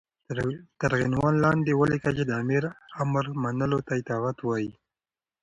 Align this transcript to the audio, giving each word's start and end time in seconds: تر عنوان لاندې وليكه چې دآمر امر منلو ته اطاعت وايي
تر 0.81 0.91
عنوان 1.03 1.33
لاندې 1.43 1.71
وليكه 1.81 2.11
چې 2.17 2.23
دآمر 2.31 2.63
امر 3.03 3.25
منلو 3.43 3.79
ته 3.87 3.93
اطاعت 4.01 4.37
وايي 4.43 4.71